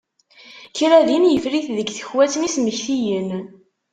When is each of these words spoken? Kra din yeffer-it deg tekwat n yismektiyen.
Kra 0.77 0.99
din 1.07 1.29
yeffer-it 1.29 1.67
deg 1.77 1.87
tekwat 1.97 2.33
n 2.37 2.41
yismektiyen. 2.45 3.29